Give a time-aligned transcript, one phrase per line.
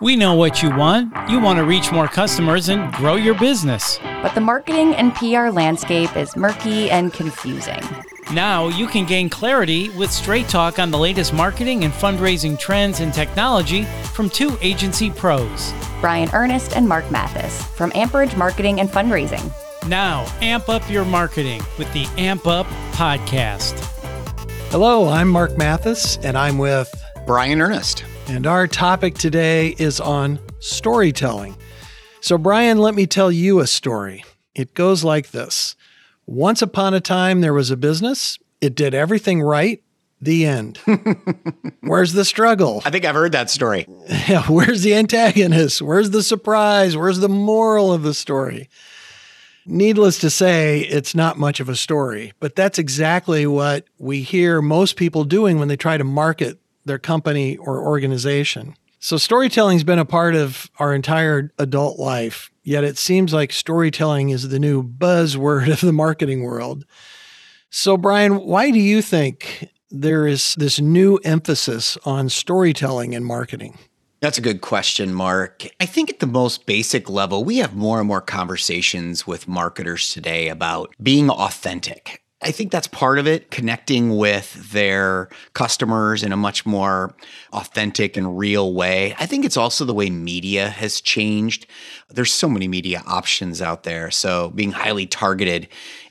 [0.00, 1.12] We know what you want.
[1.28, 3.98] You want to reach more customers and grow your business.
[4.22, 7.80] But the marketing and PR landscape is murky and confusing.
[8.32, 13.00] Now you can gain clarity with straight talk on the latest marketing and fundraising trends
[13.00, 15.72] and technology from two agency pros.
[16.00, 19.50] Brian Ernest and Mark Mathis from Amperage Marketing and Fundraising.
[19.88, 23.78] Now, amp up your marketing with the Amp Up Podcast.
[24.70, 28.04] Hello, I'm Mark Mathis, and I'm with Brian Ernest.
[28.28, 31.56] And our topic today is on storytelling.
[32.20, 34.24] So, Brian, let me tell you a story.
[34.54, 35.74] It goes like this
[36.24, 39.82] Once upon a time, there was a business, it did everything right.
[40.20, 40.78] The end.
[41.80, 42.80] Where's the struggle?
[42.84, 43.86] I think I've heard that story.
[44.28, 45.82] Yeah, where's the antagonist?
[45.82, 46.96] Where's the surprise?
[46.96, 48.70] Where's the moral of the story?
[49.66, 54.62] Needless to say, it's not much of a story, but that's exactly what we hear
[54.62, 58.74] most people doing when they try to market their company or organization.
[58.98, 64.30] So, storytelling's been a part of our entire adult life, yet it seems like storytelling
[64.30, 66.84] is the new buzzword of the marketing world.
[67.70, 73.78] So, Brian, why do you think there is this new emphasis on storytelling in marketing?
[74.20, 75.66] That's a good question, Mark.
[75.78, 80.08] I think at the most basic level, we have more and more conversations with marketers
[80.08, 82.22] today about being authentic.
[82.42, 87.14] I think that's part of it, connecting with their customers in a much more
[87.52, 89.14] authentic and real way.
[89.18, 91.66] I think it's also the way media has changed.
[92.10, 94.10] There's so many media options out there.
[94.10, 95.68] So being highly targeted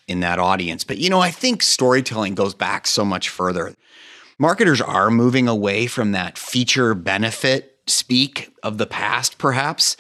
[0.08, 0.84] in that audience.
[0.84, 3.76] But, you know, I think storytelling goes back so much further.
[4.40, 9.96] Marketers are moving away from that feature benefit speak of the past, perhaps,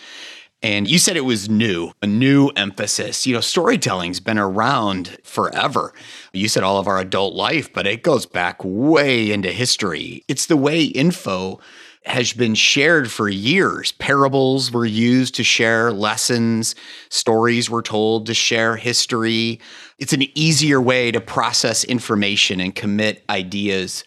[0.61, 3.28] and you said it was new, a new emphasis.
[3.28, 5.94] You know, storytelling's been around forever.
[6.34, 10.23] You said all of our adult life, but it goes back way into history.
[10.28, 11.59] It's the way info
[12.06, 13.92] has been shared for years.
[13.94, 16.76] Parables were used to share lessons,
[17.09, 19.60] stories were told to share history.
[19.98, 24.04] It's an easier way to process information and commit ideas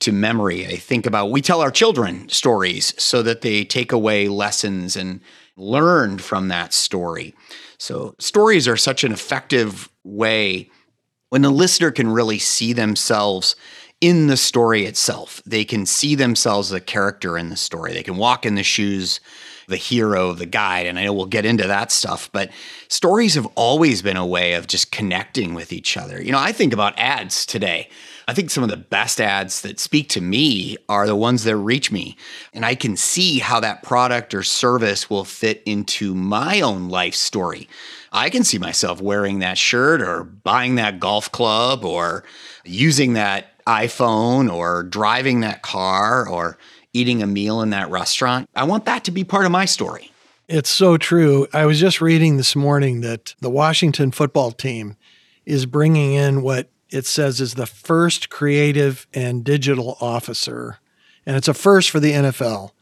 [0.00, 0.66] to memory.
[0.66, 5.20] I think about we tell our children stories so that they take away lessons and
[5.58, 7.34] learned from that story.
[7.78, 10.70] So, stories are such an effective way
[11.30, 13.54] when the listener can really see themselves
[14.00, 15.42] in the story itself.
[15.44, 17.92] They can see themselves as a character in the story.
[17.92, 19.20] They can walk in the shoes
[19.68, 22.50] the hero, the guide, and I know we'll get into that stuff, but
[22.88, 26.20] stories have always been a way of just connecting with each other.
[26.20, 27.88] You know, I think about ads today.
[28.26, 31.56] I think some of the best ads that speak to me are the ones that
[31.56, 32.16] reach me.
[32.52, 37.14] And I can see how that product or service will fit into my own life
[37.14, 37.68] story.
[38.12, 42.24] I can see myself wearing that shirt or buying that golf club or
[42.64, 46.56] using that iPhone or driving that car or
[46.98, 48.50] eating a meal in that restaurant.
[48.54, 50.10] I want that to be part of my story.
[50.48, 51.46] It's so true.
[51.52, 54.96] I was just reading this morning that the Washington football team
[55.44, 60.78] is bringing in what it says is the first creative and digital officer.
[61.26, 62.72] And it's a first for the NFL.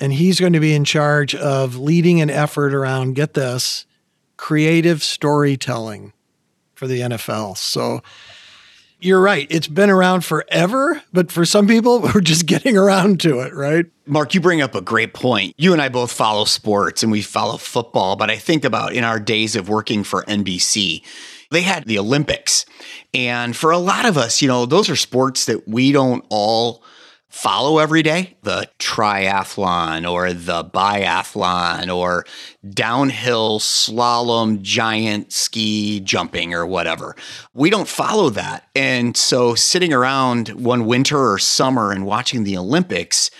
[0.00, 3.84] And he's going to be in charge of leading an effort around, get this,
[4.36, 6.12] creative storytelling
[6.74, 7.56] for the NFL.
[7.56, 8.02] So
[9.04, 9.46] you're right.
[9.50, 13.86] It's been around forever, but for some people, we're just getting around to it, right?
[14.06, 15.54] Mark, you bring up a great point.
[15.56, 19.04] You and I both follow sports and we follow football, but I think about in
[19.04, 21.02] our days of working for NBC,
[21.50, 22.64] they had the Olympics.
[23.14, 26.82] And for a lot of us, you know, those are sports that we don't all
[27.32, 32.26] follow every day the triathlon or the biathlon or
[32.68, 37.16] downhill slalom giant ski jumping or whatever.
[37.54, 38.68] We don't follow that.
[38.76, 43.30] And so sitting around one winter or summer and watching the Olympics,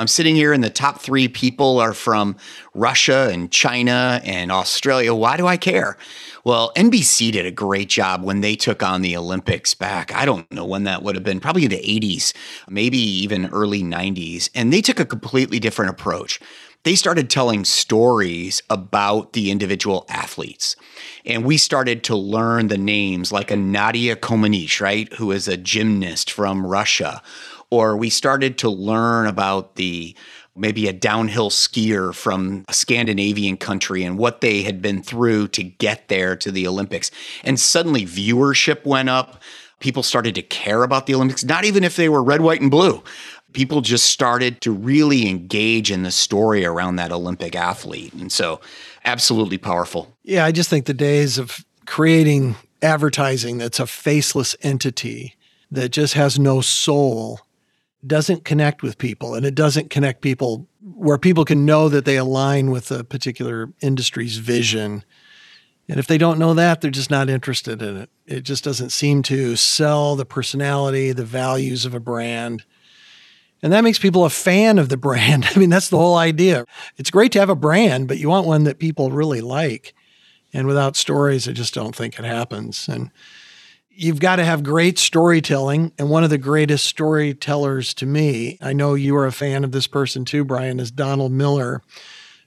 [0.00, 2.36] I'm sitting here and the top three people are from
[2.72, 5.14] Russia and China and Australia.
[5.14, 5.98] Why do I care?
[6.42, 10.14] Well, NBC did a great job when they took on the Olympics back.
[10.14, 12.32] I don't know when that would have been, probably the 80s,
[12.66, 14.48] maybe even early 90s.
[14.54, 16.40] And they took a completely different approach.
[16.82, 20.76] They started telling stories about the individual athletes.
[21.26, 25.58] And we started to learn the names like a Nadia Comaneci, right, who is a
[25.58, 27.20] gymnast from Russia,
[27.70, 30.14] or we started to learn about the
[30.56, 35.62] maybe a downhill skier from a Scandinavian country and what they had been through to
[35.62, 37.10] get there to the Olympics.
[37.44, 39.40] And suddenly viewership went up.
[39.78, 42.70] People started to care about the Olympics, not even if they were red, white, and
[42.70, 43.02] blue.
[43.52, 48.12] People just started to really engage in the story around that Olympic athlete.
[48.12, 48.60] And so,
[49.04, 50.14] absolutely powerful.
[50.22, 55.36] Yeah, I just think the days of creating advertising that's a faceless entity
[55.70, 57.40] that just has no soul
[58.06, 62.16] doesn't connect with people and it doesn't connect people where people can know that they
[62.16, 65.04] align with a particular industry's vision.
[65.88, 68.10] And if they don't know that, they're just not interested in it.
[68.26, 72.64] It just doesn't seem to sell the personality, the values of a brand.
[73.62, 75.46] And that makes people a fan of the brand.
[75.54, 76.64] I mean, that's the whole idea.
[76.96, 79.94] It's great to have a brand, but you want one that people really like.
[80.52, 82.88] And without stories, I just don't think it happens.
[82.88, 83.10] And
[83.90, 85.92] you've got to have great storytelling.
[85.98, 89.72] And one of the greatest storytellers to me, I know you are a fan of
[89.72, 91.82] this person too, Brian, is Donald Miller,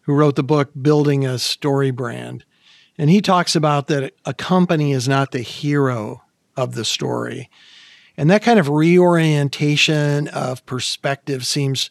[0.01, 2.43] who wrote the book Building a Story Brand.
[2.97, 6.23] And he talks about that a company is not the hero
[6.55, 7.49] of the story.
[8.17, 11.89] And that kind of reorientation of perspective seems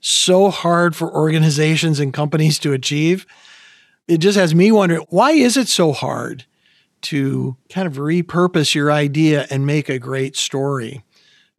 [0.00, 3.24] so hard for organizations and companies to achieve.
[4.08, 6.44] It just has me wondering why is it so hard
[7.02, 11.04] to kind of repurpose your idea and make a great story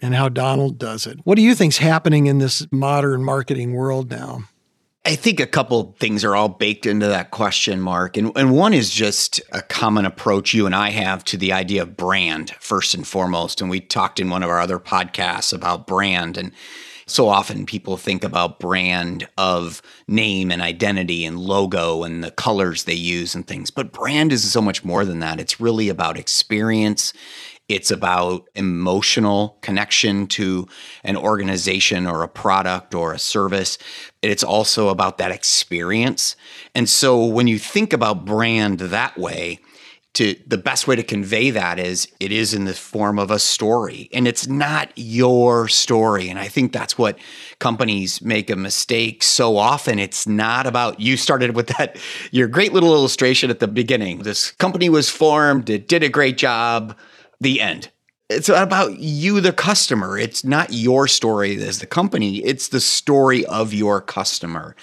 [0.01, 1.19] and how Donald does it.
[1.24, 4.44] What do you think's happening in this modern marketing world now?
[5.06, 8.16] I think a couple things are all baked into that question, Mark.
[8.16, 11.81] And, and one is just a common approach you and I have to the idea
[11.81, 13.60] of brand, first and foremost.
[13.60, 16.38] And we talked in one of our other podcasts about brand.
[16.38, 16.54] And
[17.05, 22.83] so often people think about brand of name and identity and logo and the colors
[22.83, 23.71] they use and things.
[23.71, 25.39] But brand is so much more than that.
[25.39, 27.13] It's really about experience.
[27.69, 30.67] It's about emotional connection to
[31.03, 33.77] an organization or a product or a service.
[34.21, 36.35] It's also about that experience.
[36.75, 39.59] And so when you think about brand that way,
[40.13, 43.39] to the best way to convey that is it is in the form of a
[43.39, 47.18] story and it's not your story and i think that's what
[47.63, 49.98] companies make a mistake so often.
[49.98, 51.98] It's not about you started with that
[52.31, 54.19] your great little illustration at the beginning.
[54.19, 56.98] This company was formed it did a great job
[57.39, 57.89] the end
[58.33, 60.18] it's about you, the customer.
[60.18, 64.75] It's not your story as the company, it's the story of your customer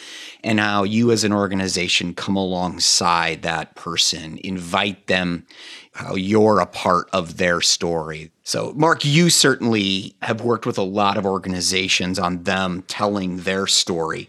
[0.43, 5.47] and how you, as an organization, come alongside that person, invite them,
[5.93, 8.31] how you're a part of their story.
[8.45, 13.67] So, Mark, you certainly have worked with a lot of organizations on them telling their
[13.67, 14.29] story.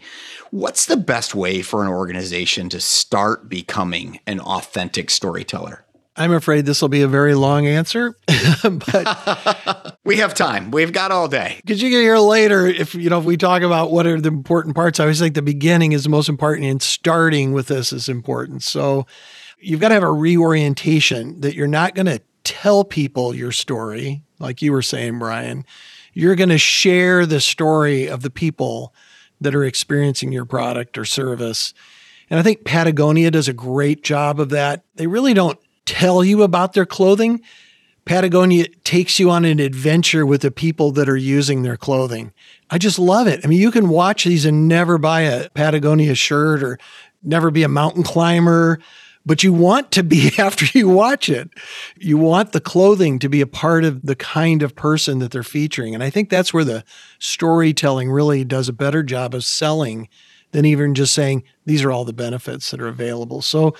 [0.50, 5.84] What's the best way for an organization to start becoming an authentic storyteller?
[6.14, 8.16] I'm afraid this will be a very long answer,
[8.62, 10.70] but we have time.
[10.70, 11.58] We've got all day.
[11.64, 14.28] Because you get here later, if you know, if we talk about what are the
[14.28, 17.92] important parts, I always think the beginning is the most important, and starting with this
[17.92, 18.62] is important.
[18.62, 19.06] So
[19.58, 24.22] you've got to have a reorientation that you're not going to tell people your story,
[24.38, 25.64] like you were saying, Brian.
[26.12, 28.94] You're going to share the story of the people
[29.40, 31.72] that are experiencing your product or service.
[32.28, 34.84] And I think Patagonia does a great job of that.
[34.94, 37.40] They really don't tell you about their clothing.
[38.04, 42.32] Patagonia takes you on an adventure with the people that are using their clothing.
[42.68, 43.40] I just love it.
[43.44, 46.78] I mean, you can watch these and never buy a Patagonia shirt or
[47.22, 48.80] never be a mountain climber,
[49.24, 51.50] but you want to be after you watch it.
[51.96, 55.44] You want the clothing to be a part of the kind of person that they're
[55.44, 55.94] featuring.
[55.94, 56.84] And I think that's where the
[57.20, 60.08] storytelling really does a better job of selling
[60.50, 63.42] than even just saying, these are all the benefits that are available.
[63.42, 63.74] So,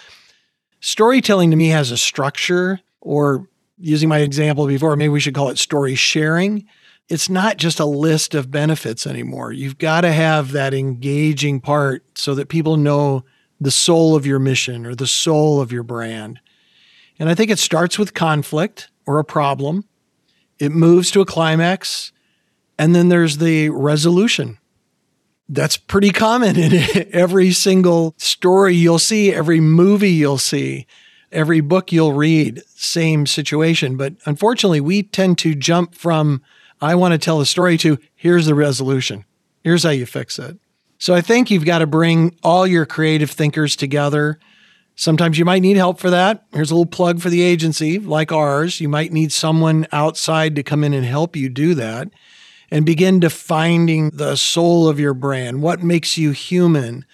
[0.82, 3.48] storytelling to me has a structure, or
[3.78, 6.66] using my example before, maybe we should call it story sharing.
[7.08, 9.52] It's not just a list of benefits anymore.
[9.52, 13.24] You've got to have that engaging part so that people know
[13.60, 16.40] the soul of your mission or the soul of your brand.
[17.18, 19.84] And I think it starts with conflict or a problem,
[20.58, 22.12] it moves to a climax,
[22.78, 24.58] and then there's the resolution
[25.52, 26.72] that's pretty common in
[27.12, 30.86] every single story you'll see, every movie you'll see,
[31.30, 33.96] every book you'll read, same situation.
[33.96, 36.42] But unfortunately, we tend to jump from,
[36.80, 39.26] I want to tell a story to, here's the resolution.
[39.62, 40.58] Here's how you fix it.
[40.98, 44.38] So I think you've got to bring all your creative thinkers together.
[44.94, 46.44] Sometimes you might need help for that.
[46.52, 48.80] Here's a little plug for the agency like ours.
[48.80, 52.10] You might need someone outside to come in and help you do that
[52.72, 55.60] and begin defining the soul of your brand.
[55.60, 57.04] What makes you human?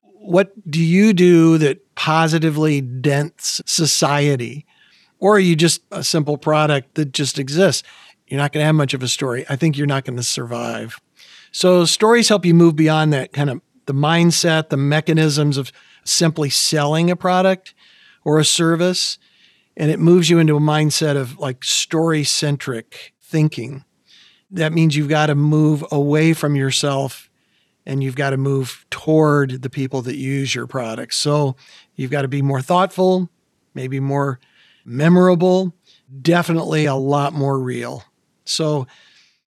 [0.00, 4.64] What do you do that positively dents society?
[5.18, 7.86] Or are you just a simple product that just exists?
[8.26, 9.44] You're not going to have much of a story.
[9.50, 10.98] I think you're not going to survive.
[11.50, 15.72] So, stories help you move beyond that kind of the mindset, the mechanisms of
[16.04, 17.74] simply selling a product
[18.24, 19.18] or a service.
[19.76, 23.84] And it moves you into a mindset of like story centric thinking
[24.52, 27.28] that means you've got to move away from yourself
[27.84, 31.16] and you've got to move toward the people that use your products.
[31.16, 31.56] So
[31.96, 33.28] you've got to be more thoughtful,
[33.74, 34.38] maybe more
[34.84, 35.74] memorable,
[36.20, 38.04] definitely a lot more real.
[38.44, 38.86] So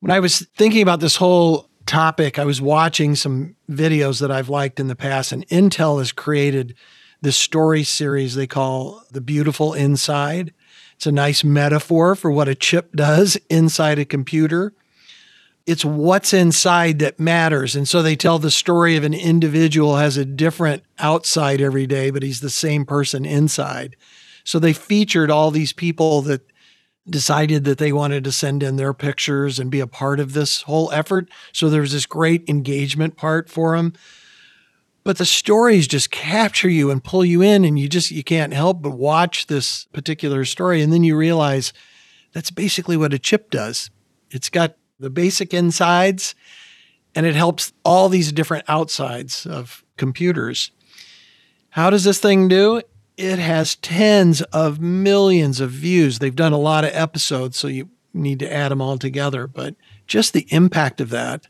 [0.05, 4.49] When I was thinking about this whole topic, I was watching some videos that I've
[4.49, 6.75] liked in the past, and Intel has created
[7.21, 10.53] this story series they call The Beautiful Inside.
[10.95, 14.73] It's a nice metaphor for what a chip does inside a computer.
[15.65, 17.75] It's what's inside that matters.
[17.75, 22.11] And so they tell the story of an individual has a different outside every day,
[22.11, 23.95] but he's the same person inside.
[24.43, 26.41] So they featured all these people that
[27.09, 30.63] decided that they wanted to send in their pictures and be a part of this
[30.63, 31.29] whole effort.
[31.51, 33.93] So there was this great engagement part for them.
[35.03, 38.53] But the stories just capture you and pull you in, and you just you can't
[38.53, 40.81] help but watch this particular story.
[40.81, 41.73] And then you realize
[42.33, 43.91] that's basically what a chip does.
[44.31, 46.35] It's got the basic insides,
[47.13, 50.71] and it helps all these different outsides of computers.
[51.69, 52.81] How does this thing do?
[53.17, 56.19] it has tens of millions of views.
[56.19, 59.47] They've done a lot of episodes, so you need to add them all together.
[59.47, 59.75] But
[60.07, 61.47] just the impact of that,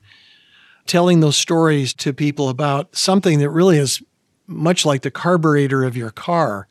[0.85, 4.01] telling those stories to people about something that really is
[4.47, 6.67] much like the carburetor of your car.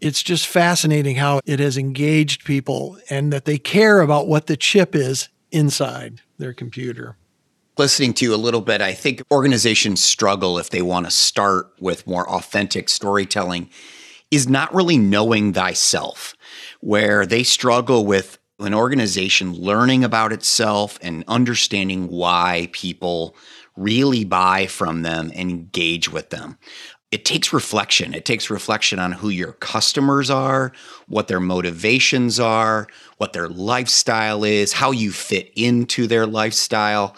[0.00, 4.56] It's just fascinating how it has engaged people and that they care about what the
[4.56, 7.16] chip is inside their computer
[7.78, 11.72] listening to you a little bit, I think organizations struggle if they want to start
[11.78, 13.68] with more authentic storytelling
[14.30, 16.34] is not really knowing thyself,
[16.80, 23.36] where they struggle with an organization learning about itself and understanding why people
[23.76, 26.56] really buy from them and engage with them.
[27.12, 28.14] It takes reflection.
[28.14, 30.72] It takes reflection on who your customers are,
[31.06, 37.16] what their motivations are, what their lifestyle is, how you fit into their lifestyle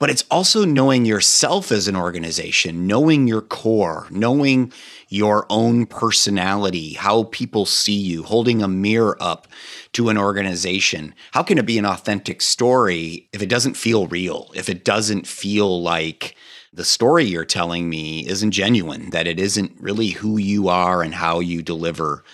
[0.00, 4.72] but it's also knowing yourself as an organization, knowing your core, knowing
[5.08, 9.46] your own personality, how people see you, holding a mirror up
[9.92, 11.14] to an organization.
[11.32, 15.26] How can it be an authentic story if it doesn't feel real, if it doesn't
[15.28, 16.33] feel like
[16.74, 21.14] the story you're telling me isn't genuine, that it isn't really who you are and
[21.14, 22.24] how you deliver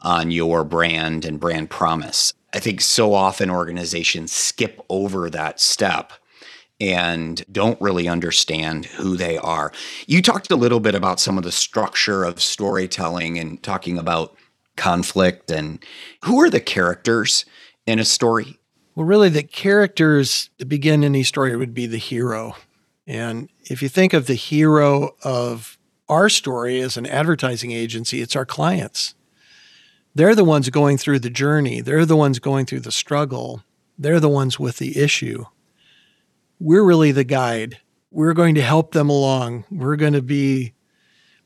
[0.00, 2.32] on your brand and brand promise?
[2.54, 6.12] I think so often organizations skip over that step
[6.80, 9.70] and don't really understand who they are.
[10.06, 14.34] You talked a little bit about some of the structure of storytelling and talking about
[14.76, 15.84] conflict and
[16.24, 17.44] who are the characters
[17.86, 18.58] in a story?
[18.94, 22.56] Well, really, the characters to begin any story would be the hero.
[23.06, 25.78] And if you think of the hero of
[26.08, 29.14] our story as an advertising agency, it's our clients.
[30.14, 33.62] They're the ones going through the journey, they're the ones going through the struggle,
[33.98, 35.44] they're the ones with the issue
[36.60, 37.78] we're really the guide.
[38.12, 39.64] We're going to help them along.
[39.70, 40.74] We're going to be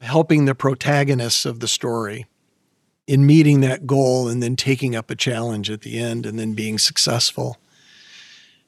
[0.00, 2.26] helping the protagonists of the story
[3.06, 6.54] in meeting that goal and then taking up a challenge at the end and then
[6.54, 7.58] being successful.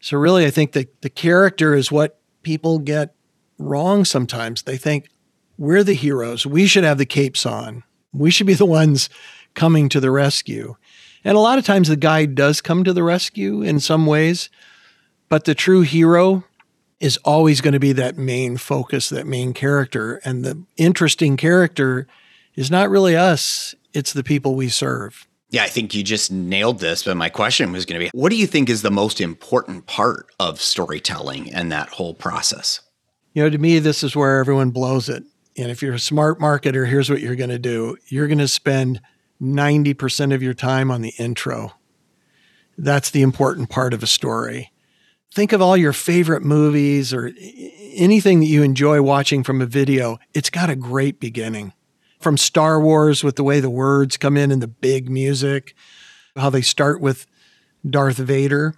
[0.01, 3.13] So, really, I think that the character is what people get
[3.59, 4.63] wrong sometimes.
[4.63, 5.09] They think
[5.59, 9.11] we're the heroes, we should have the capes on, we should be the ones
[9.55, 10.77] coming to the rescue.
[11.25, 14.49] And a lot of times the guide does come to the rescue in some ways,
[15.29, 16.45] but the true hero
[17.01, 20.21] is always going to be that main focus, that main character.
[20.25, 22.07] And the interesting character
[22.55, 25.27] is not really us, it's the people we serve.
[25.57, 27.03] Yeah, I think you just nailed this.
[27.03, 29.87] But my question was going to be what do you think is the most important
[29.87, 32.81] part of storytelling and that whole process?
[33.33, 35.25] You know, to me, this is where everyone blows it.
[35.57, 38.49] And if you're a smart marketer, here's what you're going to do you're going to
[38.49, 39.01] spend
[39.41, 41.73] 90% of your time on the intro.
[42.77, 44.73] That's the important part of a story
[45.37, 47.31] think of all your favorite movies or
[47.93, 50.19] anything that you enjoy watching from a video.
[50.33, 51.75] It's got a great beginning.
[52.21, 55.75] From Star Wars, with the way the words come in and the big music,
[56.35, 57.27] how they start with
[57.89, 58.75] Darth Vader.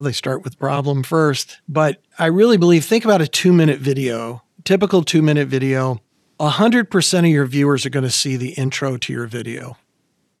[0.00, 1.60] They start with problem first.
[1.68, 6.00] But I really believe, think about a two minute video, typical two minute video.
[6.40, 9.76] 100% of your viewers are going to see the intro to your video.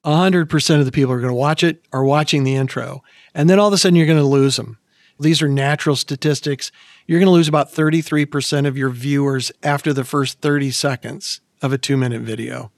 [0.04, 3.02] 100% of the people are going to watch it are watching the intro.
[3.34, 4.78] And then all of a sudden you're going to lose them
[5.20, 6.70] these are natural statistics.
[7.06, 11.72] You're going to lose about 33% of your viewers after the first 30 seconds of
[11.72, 12.70] a two minute video.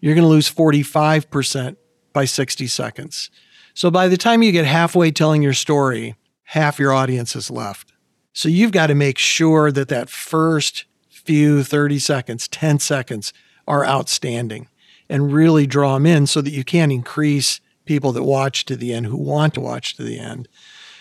[0.00, 1.76] You're going to lose 45%
[2.12, 3.30] by 60 seconds.
[3.74, 7.92] So by the time you get halfway telling your story, half your audience is left.
[8.32, 13.32] So you've got to make sure that that first few 30 seconds, 10 seconds
[13.66, 14.68] are outstanding
[15.08, 18.92] and really draw them in so that you can increase people that watch to the
[18.92, 20.48] end who want to watch to the end.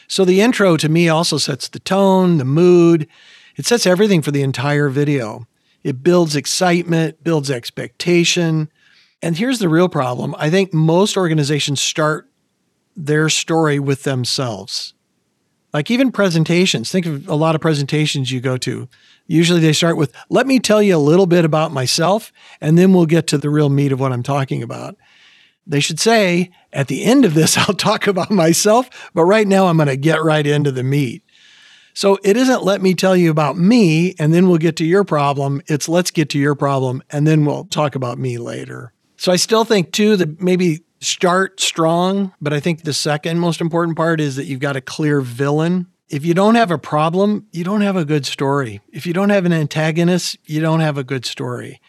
[0.08, 3.08] So the intro to me also sets the tone, the mood.
[3.56, 5.48] It sets everything for the entire video.
[5.84, 8.70] It builds excitement, builds expectation.
[9.22, 10.36] And here's the real problem.
[10.38, 12.30] I think most organizations start
[12.96, 14.94] their story with themselves.
[15.74, 18.90] Like even presentations, think of a lot of presentations you go to.
[19.26, 22.94] Usually they start with, let me tell you a little bit about myself, and then
[22.94, 24.98] we'll get to the real meat of what I'm talking about.
[25.66, 29.68] They should say, at the end of this, I'll talk about myself, but right now
[29.68, 31.24] I'm going to get right into the meat.
[32.02, 35.04] So it isn't let me tell you about me and then we'll get to your
[35.04, 35.62] problem.
[35.68, 38.92] It's let's get to your problem and then we'll talk about me later.
[39.18, 43.62] So I still think, too, that maybe start strong, but I think the second most
[43.62, 45.86] important part is that you've got a clear villain.
[46.10, 48.82] If you don't have a problem, you don't have a good story.
[48.92, 51.80] If you don't have an antagonist, you don't have a good story.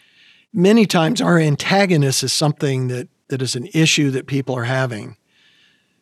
[0.52, 5.16] Many times our antagonist is something that that is an issue that people are having.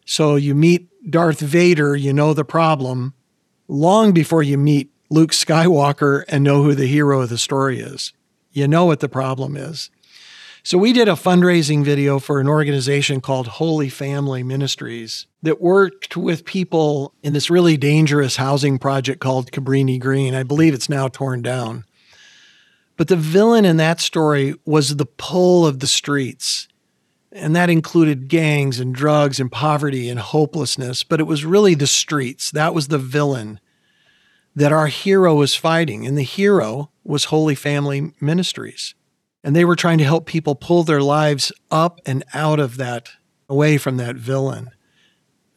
[0.05, 3.14] So you meet Darth Vader, you know the problem
[3.71, 8.12] long before you meet Luke Skywalker and know who the hero of the story is.
[8.50, 9.91] You know what the problem is.
[10.62, 16.17] So we did a fundraising video for an organization called Holy Family Ministries that worked
[16.17, 20.35] with people in this really dangerous housing project called Cabrini Green.
[20.35, 21.85] I believe it's now torn down.
[22.97, 26.69] But the villain in that story was the pull of the streets.
[27.33, 31.05] And that included gangs and drugs and poverty and hopelessness.
[31.05, 32.51] But it was really the streets.
[32.51, 33.61] That was the villain
[34.57, 36.07] that our hero was fighting.
[36.07, 38.95] And the hero was Holy Family Ministries.
[39.45, 43.11] And they were trying to help people pull their lives up and out of that,
[43.49, 44.71] away from that villain.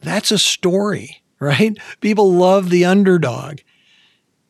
[0.00, 1.76] That's a story, right?
[2.00, 3.58] People love the underdog.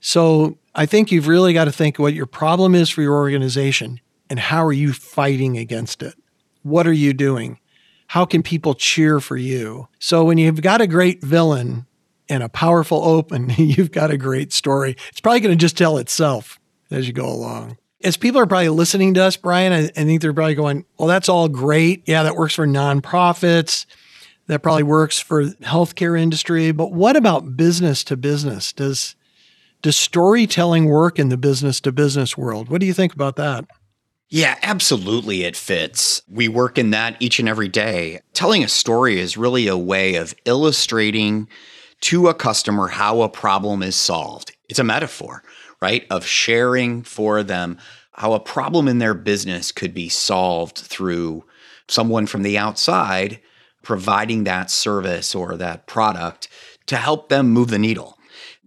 [0.00, 4.00] So I think you've really got to think what your problem is for your organization
[4.28, 6.14] and how are you fighting against it?
[6.64, 7.60] What are you doing?
[8.08, 9.86] How can people cheer for you?
[9.98, 11.86] So when you've got a great villain
[12.28, 14.96] and a powerful open, you've got a great story.
[15.10, 16.58] It's probably going to just tell itself
[16.90, 17.76] as you go along.
[18.02, 21.08] As people are probably listening to us, Brian, I, I think they're probably going, well,
[21.08, 22.02] that's all great.
[22.06, 23.86] Yeah, that works for nonprofits.
[24.46, 26.72] That probably works for healthcare industry.
[26.72, 28.72] But what about business to business?
[28.72, 29.16] Does
[29.82, 32.70] does storytelling work in the business to business world?
[32.70, 33.66] What do you think about that?
[34.34, 36.20] Yeah, absolutely, it fits.
[36.28, 38.18] We work in that each and every day.
[38.32, 41.46] Telling a story is really a way of illustrating
[42.00, 44.56] to a customer how a problem is solved.
[44.68, 45.44] It's a metaphor,
[45.80, 46.04] right?
[46.10, 47.78] Of sharing for them
[48.14, 51.44] how a problem in their business could be solved through
[51.86, 53.38] someone from the outside
[53.84, 56.48] providing that service or that product
[56.86, 58.18] to help them move the needle.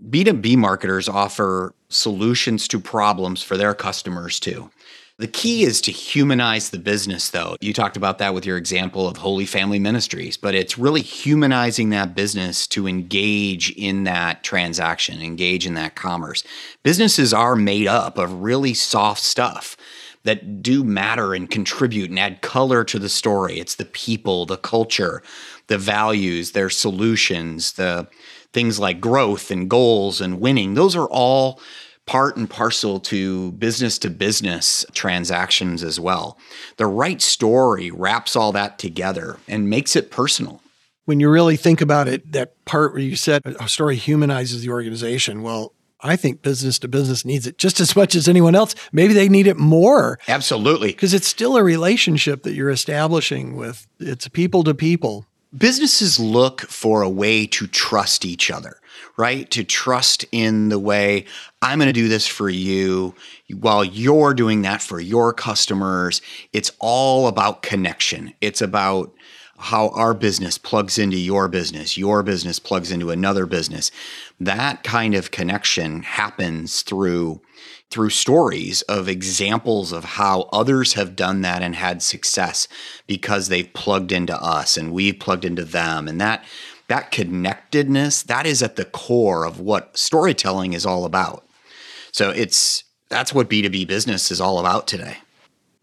[0.10, 4.72] B2B marketers offer solutions to problems for their customers too.
[5.20, 7.56] The key is to humanize the business, though.
[7.60, 11.90] You talked about that with your example of Holy Family Ministries, but it's really humanizing
[11.90, 16.44] that business to engage in that transaction, engage in that commerce.
[16.84, 19.76] Businesses are made up of really soft stuff
[20.22, 23.60] that do matter and contribute and add color to the story.
[23.60, 25.24] It's the people, the culture,
[25.66, 28.08] the values, their solutions, the
[28.54, 30.76] things like growth and goals and winning.
[30.76, 31.60] Those are all
[32.08, 36.40] part and parcel to business to business transactions as well.
[36.78, 40.62] The right story wraps all that together and makes it personal.
[41.06, 44.70] When you really think about it, that part where you said a story humanizes the
[44.70, 48.76] organization, well, I think business to business needs it just as much as anyone else.
[48.92, 50.20] Maybe they need it more.
[50.28, 50.90] Absolutely.
[50.90, 55.26] Because it's still a relationship that you're establishing with it's people to people.
[55.56, 58.80] Businesses look for a way to trust each other
[59.18, 59.50] right?
[59.52, 61.26] To trust in the way
[61.62, 63.16] I'm going to do this for you
[63.60, 66.22] while you're doing that for your customers.
[66.54, 68.34] It's all about connection.
[68.42, 69.12] It's about
[69.58, 73.92] how our business plugs into your business, your business plugs into another business.
[74.40, 77.42] That kind of connection happens through
[77.90, 82.68] through stories of examples of how others have done that and had success
[83.08, 86.44] because they've plugged into us and we've plugged into them and that
[86.88, 91.46] that connectedness, that is at the core of what storytelling is all about.
[92.12, 95.18] So it's that's what B2B business is all about today.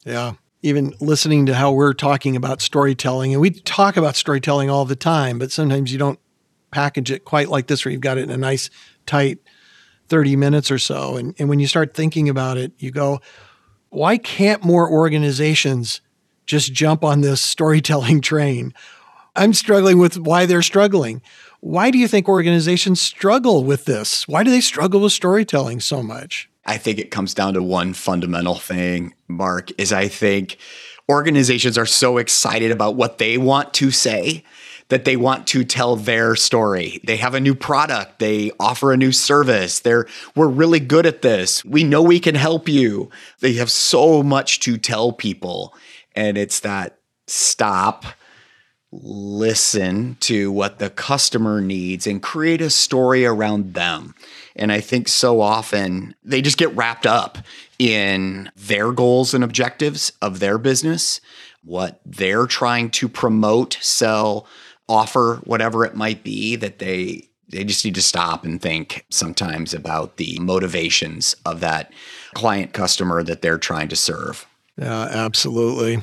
[0.04, 0.34] Yeah.
[0.64, 4.96] Even listening to how we're talking about storytelling, and we talk about storytelling all the
[4.96, 6.18] time, but sometimes you don't
[6.70, 8.70] package it quite like this, where you've got it in a nice,
[9.04, 9.40] tight
[10.08, 11.16] 30 minutes or so.
[11.16, 13.20] And, and when you start thinking about it, you go,
[13.90, 16.00] why can't more organizations
[16.46, 18.72] just jump on this storytelling train?
[19.36, 21.20] I'm struggling with why they're struggling.
[21.60, 24.26] Why do you think organizations struggle with this?
[24.26, 26.48] Why do they struggle with storytelling so much?
[26.66, 30.56] I think it comes down to one fundamental thing, Mark, is I think
[31.08, 34.44] organizations are so excited about what they want to say
[34.88, 37.00] that they want to tell their story.
[37.04, 39.80] They have a new product, they offer a new service.
[39.80, 41.64] They're we're really good at this.
[41.64, 43.10] We know we can help you.
[43.40, 45.74] They have so much to tell people
[46.14, 48.04] and it's that stop
[48.92, 54.14] listen to what the customer needs and create a story around them.
[54.56, 57.38] And I think so often they just get wrapped up
[57.78, 61.20] in their goals and objectives of their business,
[61.62, 64.46] what they're trying to promote, sell,
[64.88, 69.74] offer, whatever it might be that they they just need to stop and think sometimes
[69.74, 71.92] about the motivations of that
[72.34, 74.46] client customer that they're trying to serve.
[74.76, 76.02] Yeah, absolutely.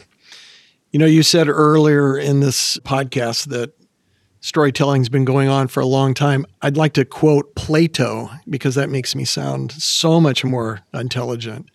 [0.91, 3.73] You know, you said earlier in this podcast that
[4.41, 6.45] storytelling's been going on for a long time.
[6.61, 11.69] I'd like to quote Plato because that makes me sound so much more intelligent.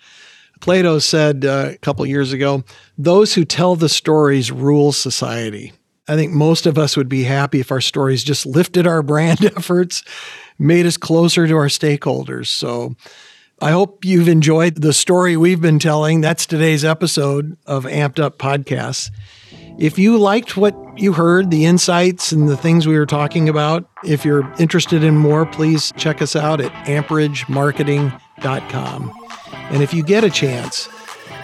[0.60, 2.64] Plato said uh, a couple years ago,
[2.98, 5.72] "Those who tell the stories rule society."
[6.08, 9.44] I think most of us would be happy if our stories just lifted our brand
[9.56, 10.02] efforts,
[10.58, 12.46] made us closer to our stakeholders.
[12.46, 12.94] So
[13.60, 16.20] I hope you've enjoyed the story we've been telling.
[16.20, 19.10] That's today's episode of Amped Up Podcasts.
[19.78, 23.86] If you liked what you heard, the insights and the things we were talking about,
[24.04, 29.12] if you're interested in more, please check us out at amperagemarketing.com.
[29.52, 30.88] And if you get a chance,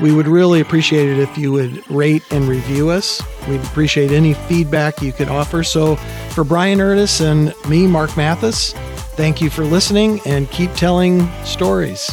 [0.00, 3.20] we would really appreciate it if you would rate and review us.
[3.48, 5.62] We'd appreciate any feedback you could offer.
[5.62, 5.96] So,
[6.30, 8.72] for Brian Ernest and me, Mark Mathis,
[9.14, 12.10] thank you for listening and keep telling stories.